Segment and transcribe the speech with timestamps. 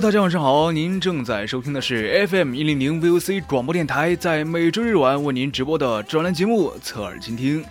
[0.00, 7.64] 大家晚上好，您正在收听的是 FM 一零零 VOC 广播电台，在每周日晚为您直播的专栏节目《侧耳倾听》，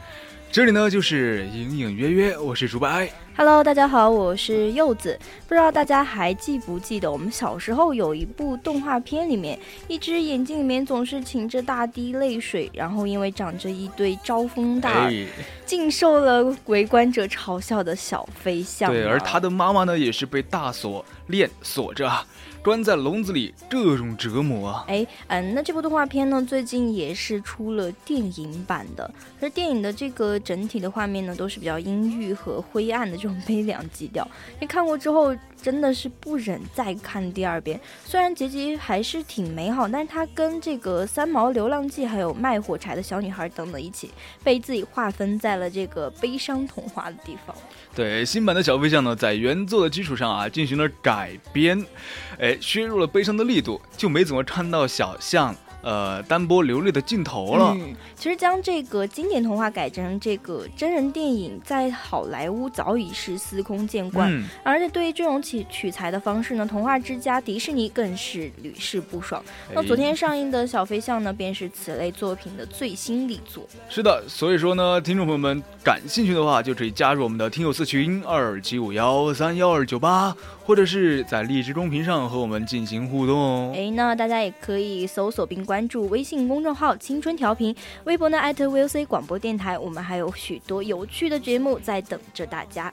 [0.51, 3.09] 这里呢就是隐隐约约，我是竹白。
[3.39, 5.15] Hello，大家好，我是柚子。
[5.47, 15.13] 不知道大家还记不记得，我们小时候有一部动画片，里面一只眼睛里面总是噙着大滴泪水，然后因为长着一对招风大耳，
[15.67, 18.91] 竟受了围观者嘲笑的小飞象。
[18.91, 22.11] 对，而他的妈妈呢，也是被大锁链锁着。
[22.63, 24.83] 关在笼子里，这种折磨啊！
[24.89, 29.09] 哎，嗯，那这部动画片呢，最近也是出了电影版的。
[29.39, 34.27] 而电影的这个整体的画面呢，都是比较阴郁和灰暗的这种悲凉基调。
[34.59, 35.35] 你看过之后。
[35.59, 37.81] 真的是不忍再看第二遍。
[38.05, 44.11] 虽然结局还是挺美好，但是它跟这个《三毛流浪记》还有《卖火柴的小女孩》等等一起，
[44.43, 47.55] 被自己划分在了这个悲伤童话的地方。
[47.95, 51.83] 对，新版的小飞象呢，在原作的基础上啊，进行了改编，
[52.39, 55.55] 哎，削弱了悲伤的力度，就没怎么看到小象。
[55.81, 57.73] 呃，单波流泪的镜头了。
[57.77, 64.31] 嗯，其实将这个经典童话改成这个真人电影，在好莱坞早已是司空见惯。
[64.33, 69.41] 嗯，而且对于这种取取材的方式呢，童话之家迪士尼更是屡试不爽。
[69.73, 73.65] 那昨天上映的小飞象呢，便是此类作品的最新力作。
[73.87, 80.35] 是的，所以说呢，听众朋友们感兴趣的话，就可以加入我们的听友四群二七五幺三幺二九八，
[80.65, 83.73] 或者是在荔枝公屏上和我们进行互动。
[83.73, 85.87] 哎，那大家也可以搜索并关。
[85.87, 92.91] 注微信公众号“青春调频”，微博呢艾特 VOC 广播电台，我们还有许多有趣的节目在等着大家。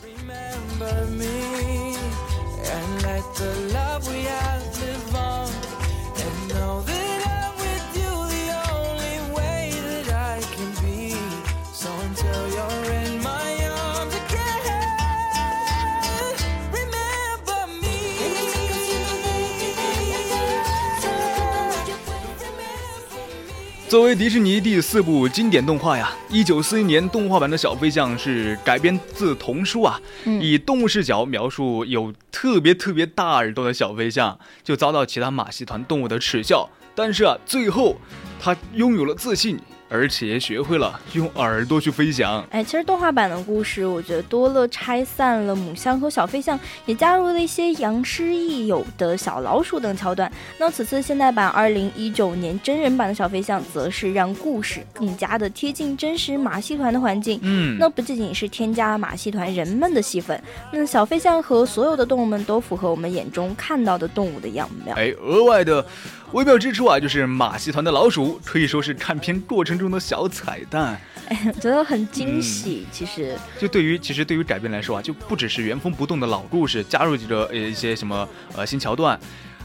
[23.94, 37.94] 作为迪士尼第四部经典动画呀，一九四一年动画版的小飞象是改编自童书啊，以动物视角描述有特别特别大耳朵的小飞象，就遭到其他马戏团动物的耻笑，但是啊，最后
[38.40, 39.60] 他拥有了自信。
[39.94, 42.44] 而且学会了用耳朵去飞翔。
[42.50, 50.30] 哎，其实动画版的故事，我觉得多了拆散了母象和小飞象，也加入了一些杨师益友的小老鼠等桥段。
[50.58, 57.38] 那此次现代版二零一九年真人版的小飞象，则是让故事更加的贴近真实马戏团的环境。
[57.42, 64.92] 嗯，那不仅仅是添加了马戏团人们的戏份，那小飞象和所有的动物们都符合我们眼中看到的动物的样貌。
[64.94, 65.86] 哎，额外的。
[66.32, 72.86] 微妙之处啊，就是马戏团的老鼠可以说是看片过程中的小彩蛋，哎， 觉得很惊喜。
[72.90, 79.18] 其实，就对于其实对于改编来说啊，就不只是原封不动的老故事，加入几个呃一些什么呃新桥段，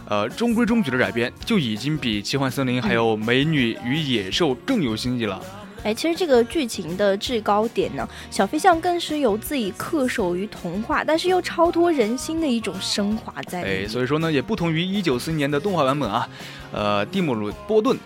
[0.07, 5.41] 呃中规中矩的改编，就已经比奇幻森林还有美女与野兽更有新意了。
[5.81, 13.63] 哎，其实这个剧情的制高点呢，小飞象更是有自己恪守于童话，但是又超脱人心的一种升华在。
[13.63, 16.27] 哎，所以说呢，也不同于一九四年的动画版本啊，
[16.73, 17.97] 呃，蒂姆鲁波顿。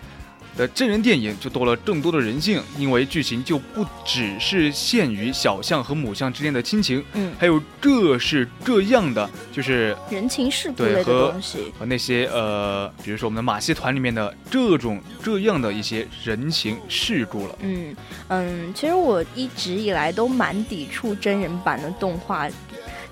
[0.56, 17.58] 的真人电影就多了更多的人性，因为剧情就不只是限于小象和母象之间的亲情，嗯，还有各式各样的，就是人情世故类的东西和那些呃，比如说我们的马戏团里面的这种这样的一些人情世故了。
[17.60, 17.96] 嗯
[18.28, 22.48] 嗯，其实我一直以来都蛮抵触真人版的动画。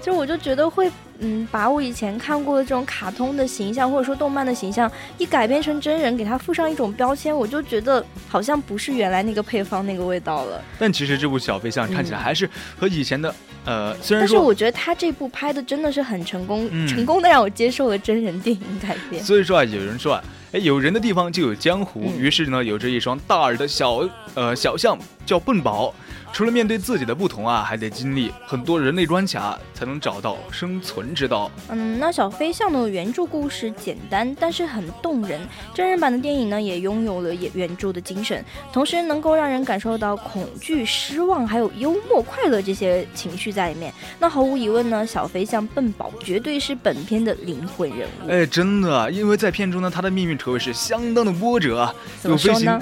[0.02, 0.90] 其实我就觉得会，
[1.20, 10.60] 嗯，把我以前看过的这种卡通的形象，或者说动漫的形象，一改编成真人，给它附上一种标签，我就觉得好像不是原来那个配方那个味道了。
[10.76, 13.32] 但其实这部小飞象看起来还是和以前的，
[13.64, 19.22] 呃，虽然说， 但是我觉得他这部拍的真的是很成功，成功的让我接受了真人电影改编。
[19.22, 20.24] 所以说啊，有人说啊。
[20.52, 22.12] 哎，有人的地方就有江湖。
[22.18, 25.94] 于是呢，有着一双大耳的小呃小象叫笨宝。
[26.32, 31.50] 除了面对自己的不同啊，还得经历很多人类关卡，才能找到生存之道。
[31.68, 35.46] 嗯，那小飞象的原著故事简单，但是很动人。
[35.74, 38.42] 真人版的电影呢，也拥有了原著的精神，
[38.72, 43.92] 同时能够让人感受到恐惧、失望，还有幽默、快乐这些情绪在里面。
[44.18, 48.30] 那毫无疑问呢，小飞象笨宝绝对是本片的灵魂人物。
[48.30, 52.80] 哎，真的，因为在片中呢，他的命运可谓是相当的波折，怎么说呢？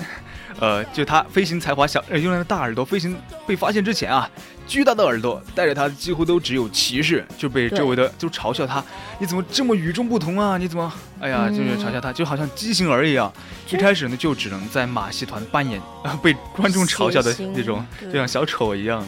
[0.61, 3.17] 呃，就他飞行才华小，用来的大耳朵飞行
[3.47, 4.29] 被发现之前啊，
[4.67, 8.85] 巨大的耳朵带着他几乎都只有骑士，就被周围的就嘲笑他，
[9.19, 10.59] 你怎么这么与众不同啊？
[10.59, 13.33] 你怎么，哎呀，就是嘲笑他，就好像畸形儿一样。
[13.71, 15.81] 一开始呢，就只能在马戏团扮演
[16.23, 19.03] 被观众嘲笑的那种，就像小丑一样。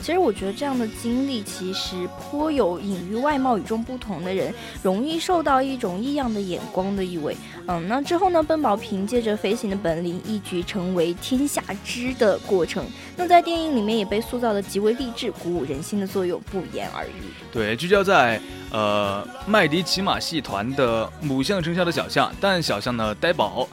[0.00, 7.36] 其实我觉得这样的经历其实颇有隐喻外貌与众不同的人容易受到一种异样的眼光的意味。
[7.66, 12.84] 嗯，那之后呢，奔宝凭借着飞行的本领一举成为天下知的过程。
[13.16, 17.32] 那在电影里面也被塑造的极为励志、鼓舞人心的作用不言而喻。
[17.50, 18.40] 对，聚焦在
[18.70, 23.66] 呃麦迪骑马戏团的母象生下的小象，但小象呢呆宝，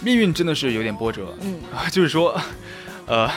[0.00, 1.32] 命运真的是有点波折。
[1.42, 1.60] 嗯，
[1.92, 2.36] 就是说，
[3.06, 3.30] 呃。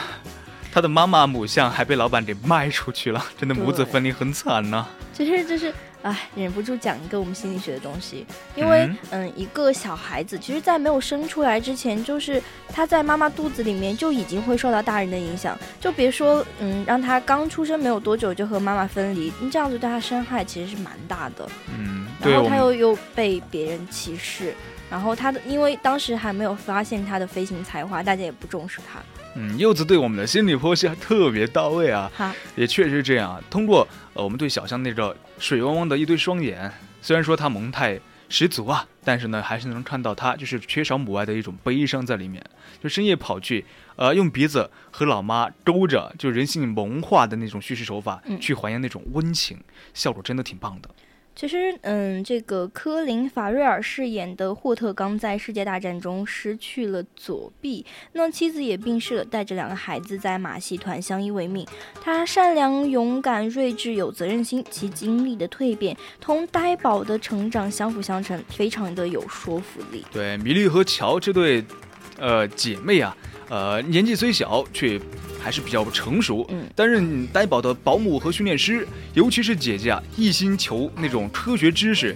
[0.72, 4.86] 他的妈妈母象还被老板给卖出去了， 真的母子分离很惨呢。
[5.12, 8.24] 其实就是，哎，忍不住讲一个我们心理学的东西，
[8.54, 21.46] 因为嗯，一个小孩子，其实在没有生出来之前，就是他在妈妈肚子里面就已经会受到大人的影响，就别说嗯，让他刚出生没有多久就和妈妈分离，这样子对他伤害其实是蛮大的。
[21.76, 24.54] 嗯，然后他又又被别人歧视，
[24.88, 29.00] 然后他的因为当时还没有发现他的飞行才华，大家也不重视他。
[29.34, 32.10] 嗯，柚子对我们的心理剖析还特别到位啊！
[32.14, 33.42] 好，也确实是这样。
[33.48, 37.98] 通过呃，我们对小象那个水汪汪的一对双眼，虽然说它萌态
[38.28, 42.44] 十足啊，但是呢，还是能看到它就是缺少母爱的一种悲伤在里面。
[42.82, 43.64] 就深夜跑去，
[43.96, 49.58] 呃，用鼻子和老妈勾着，就人性萌化的那种叙事手法，去还原那种温情，
[49.94, 50.88] 效果真的挺棒的。
[51.34, 61.66] 其实，嗯，这个科林·法瑞尔饰演的霍特刚在世界大战中失去了左臂，那妻子也病逝了，带着两个孩子在马戏团相依为命。
[62.02, 70.04] 他善良、勇敢、睿智、有责任心，其经历的蜕变同呆宝的成长相辅相成，非常的有说服力。
[70.12, 71.64] 对，米莉和乔这对，
[72.18, 73.16] 呃，姐妹啊，
[73.50, 74.98] 呃，年纪虽小，却。
[75.42, 82.14] 还是比较成熟，担任呆宝的保姆和训练师，尤其是姐姐啊，一心求那种科学知识。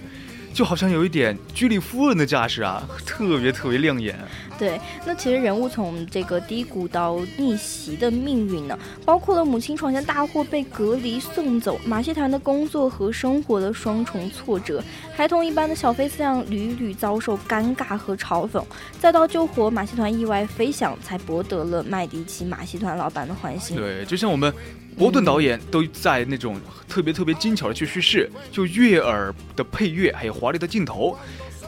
[0.53, 4.15] 就好像有一点居里夫人的架势啊，特别特别亮眼。
[4.57, 14.83] 对，那其实人物从这个低谷到逆袭的命运呢，包括了母亲闯下大祸被隔离送走，马戏团的工作和生活的双重挫折，
[15.15, 18.63] 孩童一般的小飞象屡屡遭受尴尬和嘲讽，
[18.99, 23.75] 再到救活马戏团意外飞翔，才博得了麦迪奇马戏团老板的欢心。
[23.75, 24.53] 对，就像我们。
[24.97, 26.57] 伯顿导演都在那种
[26.87, 31.17] 特别特别精巧的去叙事，就悦耳的配乐，还有华丽的镜头，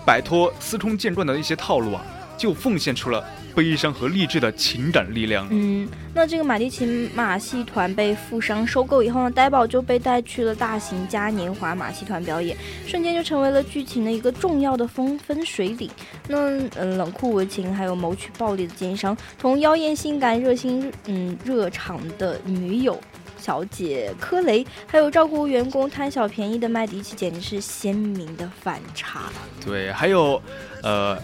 [0.06, 2.06] 摆脱司空见惯的一些套路啊，
[2.38, 3.24] 就奉献出了
[3.56, 5.48] 悲伤和励志的情感力量。
[5.50, 15.90] 嗯，那这个马蒂奇马戏团被富商收购以后呢，呆宝就被带去了大型嘉年华马戏团表演，瞬间就成为了剧情的一个重要的风分水岭。
[16.28, 16.38] 那
[16.76, 23.00] 嗯，冷酷无情，还有谋取暴利的奸商，同妖艳性感、热心嗯热肠的女友。
[23.40, 29.22] 小姐科雷，还有照顾员工贪小便宜的麦迪奇，简直是鲜明的反差。
[29.64, 30.42] 对，还有，
[30.84, 31.18] 呃，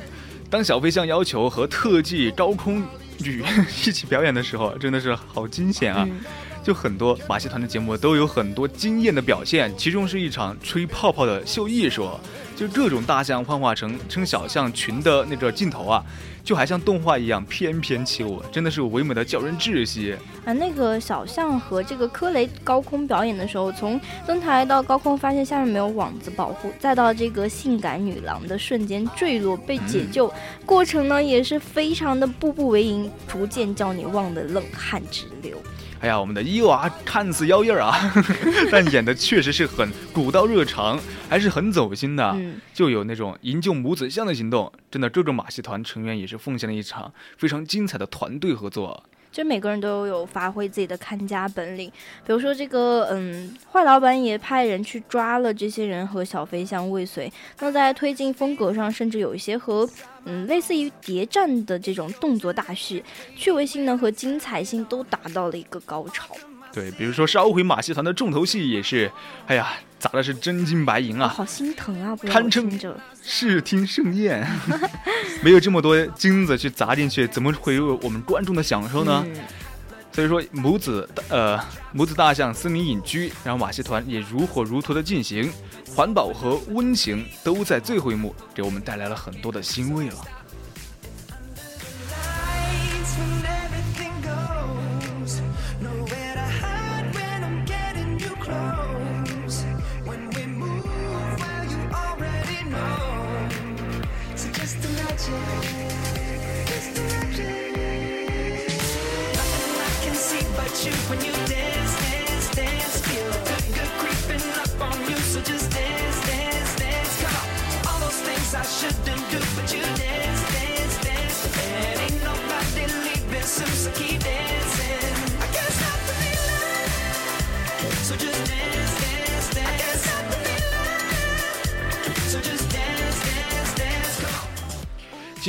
[0.54, 2.84] 当小飞象要求和特技高空
[3.18, 3.44] 女
[3.88, 6.08] 一起表演的时候，真的是好惊险啊！
[6.64, 12.10] 就很多马戏团的节目都有很多惊艳的表现，其中是一场吹泡泡的秀艺术，
[12.56, 16.04] 就各种大象幻化成成小象群的那个镜头啊。
[16.44, 20.52] 就还像动画一样翩翩起舞，真的是唯美的叫人窒息啊！
[20.52, 30.30] 那个小象和这个科雷高空表演的时候，从登台到高空发现下面没有网子保护，再到这个性感女郎的瞬间坠落被解救，
[30.66, 35.58] 过程呢也是非常的步步为营，逐渐叫你忘得冷汗直流。
[36.04, 37.98] 哎呀，我们的伊娃看似妖艳啊，
[38.70, 42.38] 但演的确实是很古道热肠，还是很走心的。
[42.74, 49.02] 就有那种营救母子像的行动，真的，这种马戏团成员也是奉献了一场非常精彩的团队合作。
[49.34, 51.92] 就每个人都有发挥自己的看家本领。
[52.26, 57.34] 比如说这个，嗯，坏老板也派人去抓了这些人和小飞象未遂。
[57.60, 59.90] 那在推进风格上，甚至有一些和，
[60.26, 63.04] 嗯，类似于谍战的这种动作大戏，
[63.36, 66.36] 趣味性呢和精彩性都达到了一个高潮。
[66.74, 69.12] 对，比如说烧毁马戏团的重头戏也是，
[69.46, 72.68] 哎呀，砸的是真金白银啊，好心疼啊，堪称
[73.22, 74.44] 视听盛宴。
[75.44, 79.24] 没有这么多金子去砸进去，怎么会有我们观众的享受呢？
[80.12, 81.60] 所以说，母子呃
[81.92, 85.52] 母子大象森林隐居，然后马戏团也如火如荼的进行，
[85.96, 90.16] 环保和温情都在最后一幕给我们带来了很多的欣慰了。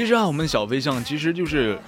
[0.04, 1.78] 其实啊，我们小飞象其实就是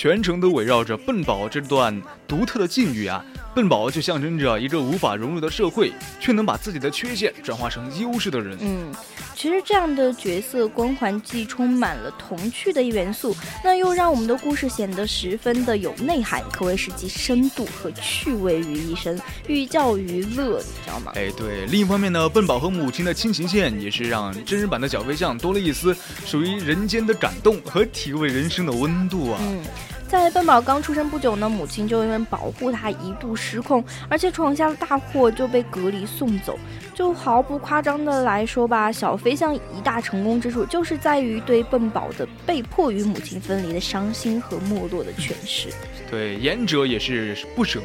[0.00, 3.24] 全程都围绕着笨宝这段独特的境遇啊。
[3.52, 8.56] 笨宝就象征着一个无法融入的社会，却能把自己的缺陷转化成优势的人。
[8.60, 8.94] 嗯，
[9.34, 21.10] 其实这样的角色光环既充满了童趣的元素，那又让我们的故事显得十分的有内涵，可谓是集深度和趣味于一身，寓教于乐，你知道吗？
[21.16, 21.66] 哎，对。
[21.66, 29.40] 另一方面呢，笨宝和母亲的亲情线也是让真人版的小飞象多了一丝属于人间的感动和体味人生的温度啊。
[29.42, 29.64] 嗯。
[30.08, 36.58] 在笨宝刚出生不久呢，母亲就因为保护他一度失控，而且闯下了大祸，就被隔离送走。
[36.94, 45.68] 就毫不夸张的来说吧，小飞象一大成功之处就是在于对笨宝的被迫与母亲分离的伤心和没落的诠释。
[46.10, 47.80] 对，演者也是不舍，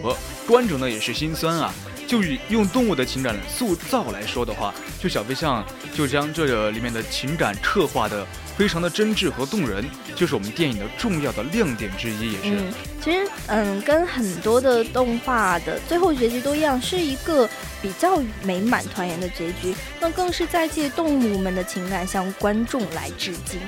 [0.48, 1.74] 观者呢也是心酸啊。
[2.08, 8.26] 就以用动物的情感塑造来说的话，就小飞象就将这里面的情感刻画的。
[8.56, 9.84] 非常的真挚和动人，
[10.16, 12.50] 就是我们电影的重要的亮点之一，也是。
[12.52, 17.50] 嗯，其实，嗯，跟很多的动画的最后结局都一样，是一个
[17.82, 19.74] 比较美满团圆的结局。
[20.00, 23.60] 那更是在借动物们的情感向观众来致敬。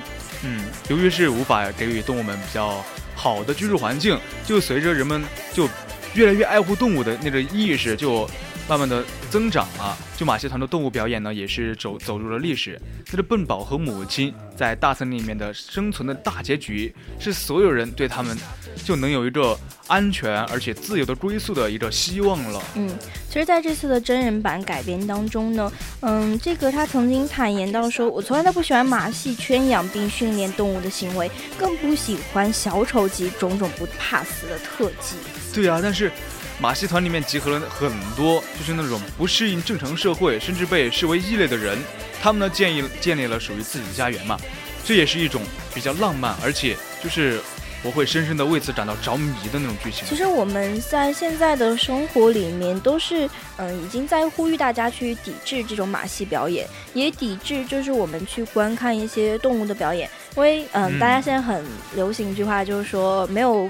[0.43, 5.67] 嗯，由于是无法给予动物们比较好的居住环境，就随着人们就
[6.15, 8.27] 越来越爱护动物的那个意识就。
[8.67, 12.81] 慢慢的增长了，就马戏团的动物表演呢，也是走走入了历史。
[13.11, 18.35] 那个笨宝和母亲在大森林里面的生存的大结局，是所有人对他们
[18.83, 19.55] 就能有一个
[19.85, 22.59] 安全而且自由的归宿的一个希望了。
[22.73, 22.89] 嗯，
[23.29, 35.17] 其实在这次的真人版改编当中呢，嗯，这个他曾经坦言到说，我从来都不喜欢马戏圈养并训练动物的行为，更不喜欢小丑及种种不怕死的特技。
[35.55, 36.11] 对啊，但是。
[36.57, 41.77] 马戏团里面集合了很多，就是那种不适应正常社会，甚至被视为异类的人。
[42.21, 44.39] 他们呢，建议建立了属于自己的家园嘛。
[44.85, 45.41] 这也是一种
[45.73, 47.41] 比较浪漫，而且就是
[47.83, 50.07] 我会深深的为此感到着迷的那种剧情。
[50.07, 60.09] 其实我们在现在的生活里面，都是嗯，已经在呼吁大家去抵制这种马戏表演，也抵制就是我们去观看一些动物的表演。
[60.37, 63.69] 因为嗯，大家现在很流行一句话，就是说没有。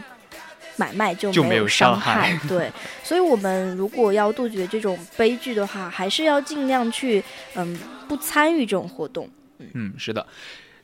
[0.77, 2.71] 买卖就没有伤害，对，
[3.03, 7.23] 所以我们如果要杜绝这种悲剧的话，还是要尽量去，
[7.55, 7.77] 嗯，
[8.07, 9.29] 不参与这种活动。
[9.73, 10.25] 嗯，是的，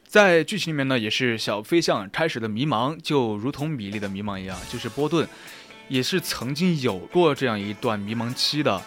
[0.08, 5.28] 在剧情里面呢，也是小飞象开始的迷茫，就如同米莉的迷茫一样，就是波顿
[5.90, 8.82] 也是曾经有过这样一段迷茫期的，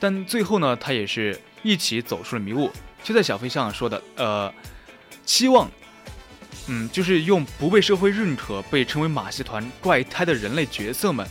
[0.00, 2.70] 但最后呢，他也是一起走出了迷雾。
[3.04, 4.52] 就在小飞象说的，呃，
[5.24, 5.70] 期望。
[6.68, 11.26] 嗯，就是用不被社会认可、被称为马戏团怪胎的人类角色们，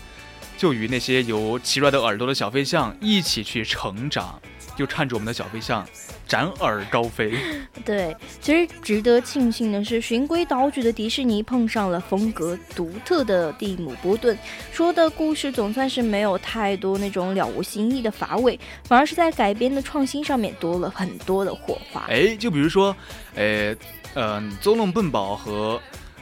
[0.57, 4.41] 就与那些有奇怪的耳朵的小飞象一起去成长，
[4.75, 5.87] 就看着我们的小飞象
[6.27, 7.33] 展耳高飞。
[7.85, 14.35] 对，其实值得庆幸的是，循规蹈矩的迪士尼碰上了风格独特的蒂姆·波顿，
[14.73, 22.05] 说的故事总算是没有太多那种了无新意的乏味，反而是在改编的创新上面多了很多的火花。
[22.09, 22.95] 哎，就比如说，
[23.35, 23.75] 呃。
[24.15, 25.79] 嗯，捉弄笨宝和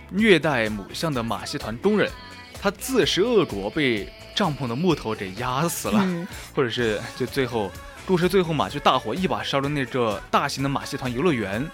[0.09, 2.09] 虐待母象的马戏团工人，
[2.61, 6.05] 他自食恶果，被帐篷的木头给压死了，
[6.53, 7.71] 或者是就最后
[8.05, 11.65] 故事最后嘛，就大火一把烧了那个大型的马戏团游乐园，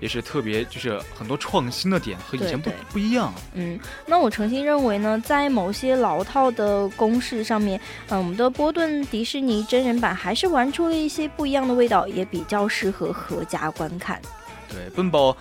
[0.00, 3.32] 也是特别就是很多创新的点和以前不不一样。
[3.54, 14.20] 嗯，那我诚心认为呢，在某些老套的公式上面，嗯，我们的波顿迪士尼真人版还是玩出了一些不一样的味道，也比较适合合家观看。
[14.74, 15.36] 对，奔宝。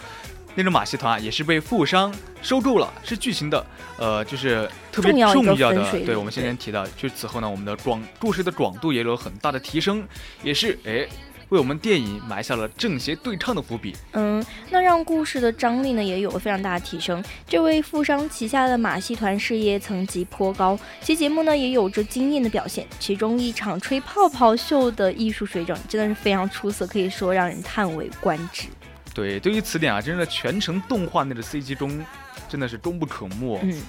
[0.56, 2.13] 那种马戏团啊也是被富商
[2.44, 3.66] 收购了，是剧情的，
[3.98, 5.92] 呃，就是特别重要的。
[6.06, 10.08] 对，我们先前提到，就此后呢，我们的广故事的广度也有很大的提升，
[10.44, 11.08] 也是哎，
[11.50, 13.96] 为我们电影埋下了正邪对唱的伏笔。
[14.12, 17.25] 嗯，那让故事的张力呢也有了非常大的提升。
[17.48, 28.68] 这位富商旗下的马戏团事业层级颇高，其节目呢也有着惊艳的表现，其中一场吹泡泡秀的艺术水准真的是非常出色，可以说让人叹为观止。
[29.13, 32.03] 对，对于此点啊，真的全程动画内的 CG 中，
[32.50, 33.60] 真的是功不可没。
[33.62, 33.82] 嗯，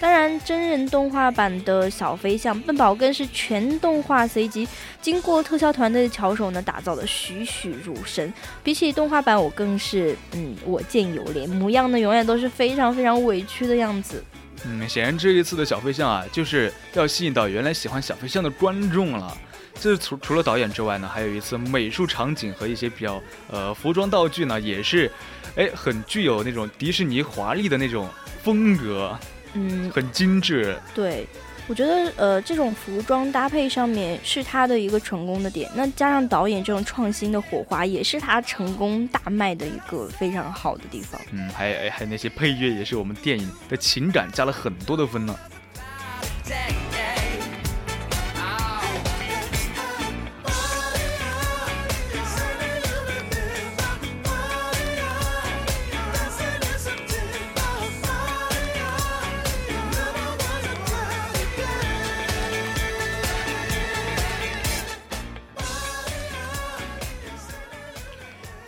[0.00, 4.66] 当然，真人动画版的小飞象笨宝更是全动画 CG，
[5.02, 8.32] 经过特效团队的巧手呢，打造的栩栩如生。
[8.64, 14.24] 比起动画版，我更是嗯，我见犹怜，模样呢永远都是非常非常委屈的样子。
[14.64, 19.36] 嗯，显然这一次的小飞象啊，就是要吸引到原来喜欢小飞象的观众了。
[19.80, 25.10] 这是除除了导演之外呢，还有一次美术场景和一些比较呃服装道具呢，也是，
[25.56, 28.08] 哎，很具有那种迪士尼华丽的那种
[28.42, 29.18] 风格，
[29.54, 30.76] 嗯，很精致。
[30.94, 31.26] 对，
[31.66, 41.20] 我觉得呃这种服装搭配上面是他的一个成功的点，那加上导演这种创新的火花，也是他成功大卖的一个非常好的地方。
[41.32, 45.34] 嗯，还有还有那些配乐也是我们电影的情感加了很多的分呢。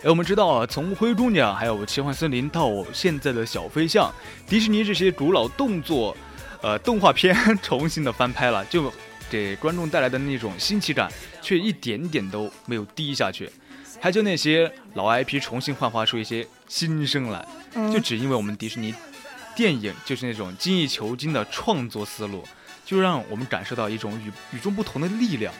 [0.03, 4.13] 哎，我们知道啊，从灰姑娘，还有奇幻森林到现在的小飞象，
[4.45, 6.13] 迪士尼这些古老动作，
[6.61, 7.33] 呃，动画片
[7.63, 8.91] 重新的翻拍了，就
[9.29, 11.09] 给观众带来的那种新奇感，
[11.41, 13.49] 却一点点都没有低下去。
[14.01, 17.47] 还就那些老 IP 重新焕发出一些新生来，
[17.93, 18.93] 就只因为我们迪士尼
[19.55, 22.43] 电影就是那种精益求精的创作思路，
[22.85, 25.53] 就让我们感受到一种与与众不同的力量，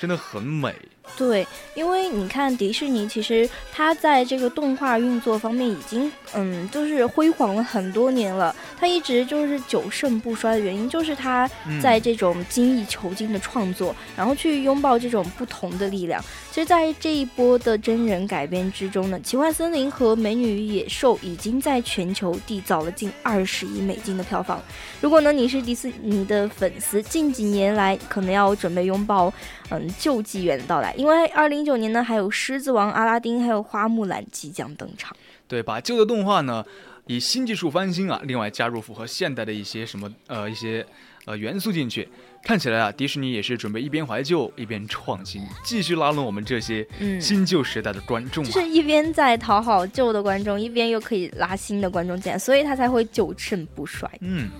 [0.00, 0.74] 真的很美。
[1.16, 8.54] 对，因为你看迪士尼，其实它在这个动画运作方面已经，嗯，就是辉煌了很多年了。
[8.76, 11.48] 它一直就是久盛不衰的原因，就是它
[11.80, 16.20] 在这种精益求精的创作，然后去拥抱这种不同的力量。
[16.50, 24.60] 其实，在这一波的真人改编之中呢，《奇幻森林》和《美女与野兽》已经在全球缔造了近二十亿美金的票房。
[25.00, 29.32] 如果呢你是迪士尼的粉丝，近几年来可能要准备拥抱，
[29.78, 30.92] 嗯，旧纪元的到来。
[30.94, 35.16] 因为二零一九年呢，还有《狮子王》、《阿拉丁》还有《花木兰》即将登场。
[35.46, 36.64] 对，把旧的动画呢
[37.06, 40.84] 以新技术翻新啊，另外加入符合现代的一些什么呃一些
[41.26, 42.08] 呃元素进去，
[42.42, 46.86] 看起来啊，迪士尼也是准备一边怀旧一边创新，继续拉拢我们这些
[47.20, 48.42] 新旧时代的观众。
[48.44, 54.10] 就是一边在讨好旧的观众，一边又可以拉新的观众进来，所以他才会久盛不衰。
[54.20, 54.50] 嗯。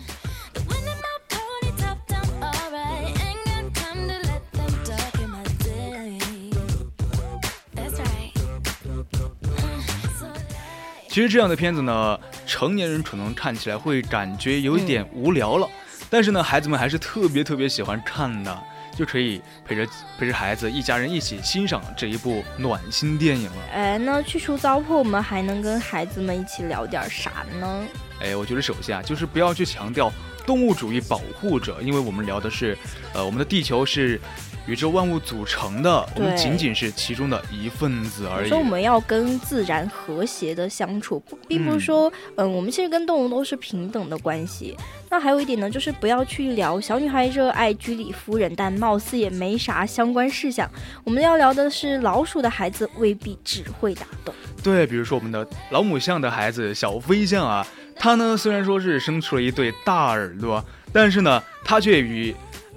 [11.14, 15.68] 其实这样的片子呢，成年人可能看起来会感觉有一点无聊了，
[16.11, 18.62] 但是呢，孩子们还是特别特别喜欢看的，
[18.96, 19.87] 就可以陪着
[20.18, 23.62] 陪着孩子一家人一起欣赏这一部暖心电影了。
[23.72, 27.87] 哎，那去除糟粕，我们还能跟孩子们一起聊点啥呢？
[28.20, 30.12] 哎，我觉得首先啊，就是不要去强调
[30.44, 32.77] 动物主义保护者，因为我们聊的是，
[33.12, 34.20] 呃，我们的地球是。
[34.66, 38.48] 宇宙万物组成的，我们仅仅是其中的一份子而已。
[38.48, 44.77] 所以我们要跟自然和谐的相处，并不是说，嗯，我们其实跟动物都是平等的关系。
[45.11, 50.68] 那还有一点呢，就是不要去聊小女孩热爱居里夫人，但貌似也没啥相关事项。
[51.05, 54.35] 我们要聊的是老鼠的孩子未必只会打洞。
[54.62, 62.35] 对，比如说我们的老母象的孩子小飞象啊，它呢虽然说是生出了一对大耳朵，但是呢，它却与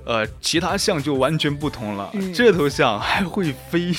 [0.07, 2.09] 呃，其他象就完全不同了。
[2.33, 3.93] 这头象还会飞，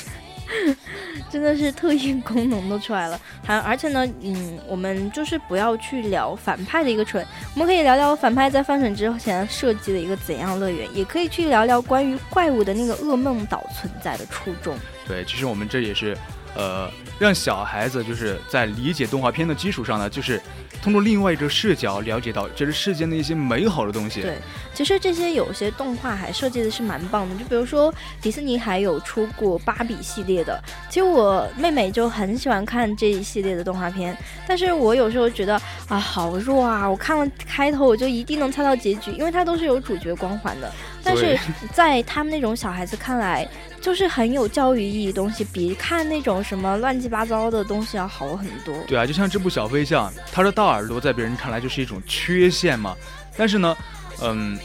[1.30, 3.20] 真的是特异功能都出来了。
[3.44, 7.22] 还而且呢，嗯，我们就是不要去聊反派的一个蠢，
[7.54, 14.74] 我们可以聊聊反派在翻蠢之前设计的一个怎样乐园，也可以去聊聊关于怪物的那个噩梦岛存在的初衷。
[15.06, 16.16] 对，其实我们这也是
[16.54, 20.40] 呃，让小孩子就是在理解动画片的基础上呢，就是
[20.82, 24.22] 通过另外一个视角了解到这是世间的一些美好的东西。
[24.22, 24.36] 对，
[24.74, 40.72] 其实这些有些动画还设计的是蛮棒的，就比如说迪士尼还有出过芭比系列的，其实我妹妹就很喜欢看这一系列的动画片，但是我有时候觉得啊好弱啊，我看了开头我就一定能猜到结局，因为它都是有主角光环的，
[41.04, 41.38] 但是
[41.72, 43.46] 在他们那种小孩子看来。
[43.80, 48.76] 就是很有教育意义的东西，比看那种什么乱七八糟的东西要好很多。
[48.86, 52.96] 对啊，就像这部小飞象，它的大耳朵在别人看来就是一种缺陷嘛，
[53.36, 53.76] 但是呢，
[54.22, 54.58] 嗯，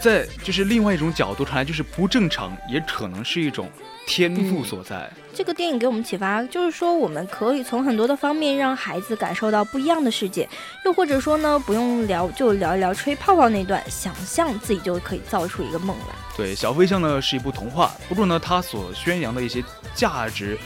[0.00, 3.70] 在就是另外一种角度看来就是不正常，也可能是一种。
[4.06, 5.08] 天赋所在。
[5.32, 10.48] 这个电影给我们启发，就是说我们可以从很多的方面让孩子感受到不一样的世界，
[10.84, 16.14] 又或者说呢，不用聊就聊一聊吹泡泡那段，想象自己就可以造出一个梦来。
[16.36, 19.62] 对，小飞象呢是一部童话，不过呢，它所宣扬的一些
[19.94, 20.58] 价值，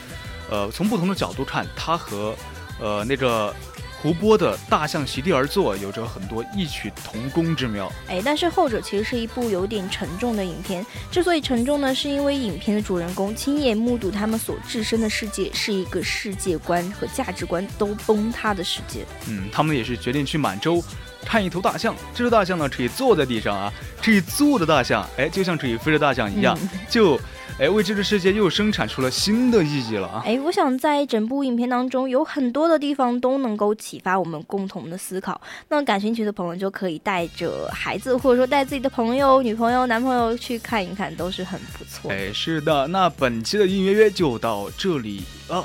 [0.49, 2.35] 呃，从不同的角度看，它和
[2.81, 3.55] 呃那个。
[4.05, 10.85] 胡波的大象席地而坐有着很多异曲同工之妙，哎，但是后者其实是一部有点沉重的影片。
[11.11, 19.07] 之所以沉重呢，是因为影片的主人公亲眼目睹他们所置身的世界是一个世界观和价值观都崩塌的世界。
[19.27, 20.85] 嗯，他们也是决定去满洲
[21.25, 21.95] 看一头大象。
[22.15, 26.59] 这头大象呢，可以坐在地上啊，可以坐的大象，哎，就像可以飞的大象一样，
[26.89, 27.19] 就。
[27.57, 30.25] 哎，为这个世界又生产出了新的意义了啊！
[30.27, 35.41] 哎，我想在整部影片当中，有很多的地方都能够启发我们共同的思考。
[35.69, 42.11] 那感兴趣的朋友就可以带着孩子，或者说带自己的朋友、女朋友、男朋友去看一看，都是很不错。
[42.11, 45.65] 哎，是的，那本期的隐约约就到这里了。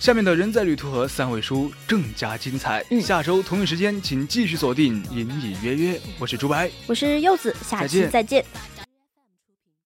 [0.00, 2.82] 下面的人在旅途和三位书更加精彩。
[3.02, 6.00] 下周同一时间，请继续锁定隐隐约约。
[6.18, 8.42] 我是朱白，我是柚子，下期再见。